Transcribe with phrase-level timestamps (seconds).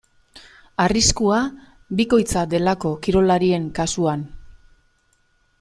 [0.85, 1.41] Arriskua
[2.01, 4.29] bikoitza delako kirolarien kasuan.